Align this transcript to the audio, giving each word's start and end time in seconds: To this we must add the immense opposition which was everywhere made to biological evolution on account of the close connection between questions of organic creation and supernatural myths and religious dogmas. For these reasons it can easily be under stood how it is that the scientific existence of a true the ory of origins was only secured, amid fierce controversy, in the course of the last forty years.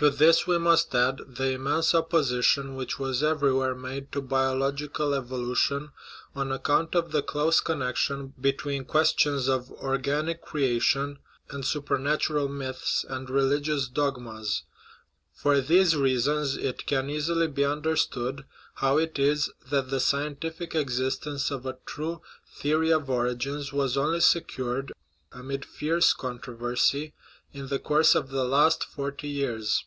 To 0.00 0.10
this 0.10 0.46
we 0.46 0.58
must 0.58 0.94
add 0.94 1.22
the 1.26 1.50
immense 1.54 1.92
opposition 1.92 2.76
which 2.76 3.00
was 3.00 3.20
everywhere 3.20 3.74
made 3.74 4.12
to 4.12 4.22
biological 4.22 5.12
evolution 5.12 5.90
on 6.36 6.52
account 6.52 6.94
of 6.94 7.10
the 7.10 7.20
close 7.20 7.58
connection 7.60 8.32
between 8.40 8.84
questions 8.84 9.48
of 9.48 9.72
organic 9.72 10.40
creation 10.40 11.18
and 11.50 11.64
supernatural 11.66 12.46
myths 12.48 13.04
and 13.08 13.28
religious 13.28 13.88
dogmas. 13.88 14.62
For 15.34 15.60
these 15.60 15.96
reasons 15.96 16.56
it 16.56 16.86
can 16.86 17.10
easily 17.10 17.48
be 17.48 17.64
under 17.64 17.96
stood 17.96 18.44
how 18.74 18.98
it 18.98 19.18
is 19.18 19.50
that 19.68 19.90
the 19.90 19.98
scientific 19.98 20.76
existence 20.76 21.50
of 21.50 21.66
a 21.66 21.76
true 21.86 22.20
the 22.62 22.72
ory 22.74 22.90
of 22.92 23.10
origins 23.10 23.72
was 23.72 23.96
only 23.96 24.20
secured, 24.20 24.92
amid 25.32 25.64
fierce 25.64 26.12
controversy, 26.12 27.14
in 27.52 27.66
the 27.66 27.78
course 27.80 28.14
of 28.14 28.28
the 28.28 28.44
last 28.44 28.84
forty 28.84 29.26
years. 29.28 29.84